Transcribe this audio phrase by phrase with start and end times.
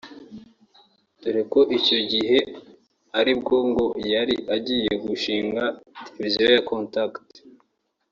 [1.21, 2.39] dore ko icyo gihe
[3.19, 5.63] ari bwo ngo yari agiye gushinga
[6.05, 7.23] televiziyo ya Contact